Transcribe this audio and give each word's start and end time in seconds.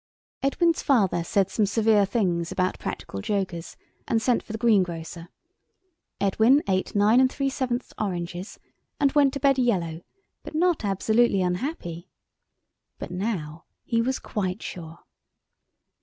Edwin's 0.41 0.81
father 0.81 1.23
said 1.23 1.51
some 1.51 1.67
severe 1.67 2.07
things 2.07 2.51
about 2.51 2.79
practical 2.79 3.21
jokers, 3.21 3.77
and 4.07 4.19
sent 4.19 4.41
for 4.41 4.51
the 4.51 4.57
greengrocer. 4.57 5.29
Edwin 6.19 6.63
ate 6.67 6.95
nine 6.95 7.19
3/7th 7.27 7.91
oranges, 7.99 8.57
and 8.99 9.11
went 9.11 9.31
to 9.35 9.39
bed 9.39 9.59
yellow, 9.59 10.01
but 10.41 10.55
not 10.55 10.83
absolutely 10.83 11.43
unhappy. 11.43 12.09
But 12.97 13.11
now 13.11 13.65
he 13.83 14.01
was 14.01 14.17
quite 14.17 14.63
sure. 14.63 15.01